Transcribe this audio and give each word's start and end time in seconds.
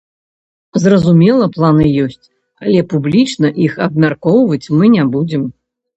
Зразумела, 0.83 1.49
планы 1.57 1.85
ёсць, 2.05 2.25
але 2.65 2.79
публічна 2.95 3.47
іх 3.67 3.77
абмяркоўваць 3.87 4.63
мы 4.79 4.85
не 4.99 5.03
будзем. 5.19 5.43